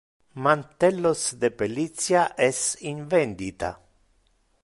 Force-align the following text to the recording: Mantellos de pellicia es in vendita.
Mantellos 0.33 1.37
de 1.41 1.49
pellicia 1.59 2.23
es 2.47 2.59
in 2.89 2.99
vendita. 3.11 3.71